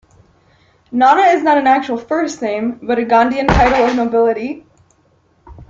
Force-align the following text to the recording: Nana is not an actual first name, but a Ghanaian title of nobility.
Nana 0.91 1.21
is 1.27 1.43
not 1.43 1.59
an 1.59 1.67
actual 1.67 1.95
first 1.95 2.41
name, 2.41 2.79
but 2.81 2.97
a 2.97 3.03
Ghanaian 3.03 3.47
title 3.47 3.85
of 3.85 3.95
nobility. 3.95 4.65